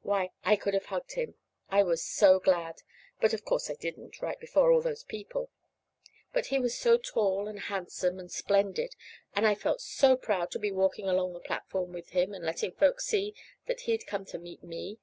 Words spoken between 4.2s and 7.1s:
right before all those people. But he was so